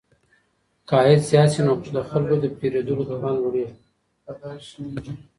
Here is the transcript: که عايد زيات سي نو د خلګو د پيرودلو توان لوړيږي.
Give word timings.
که 0.87 0.93
عايد 0.99 1.21
زيات 1.29 1.49
سي 1.53 1.61
نو 1.65 1.73
د 1.95 1.97
خلګو 2.09 2.35
د 2.39 2.45
پيرودلو 2.57 3.07
توان 3.09 3.35
لوړيږي. 3.43 3.75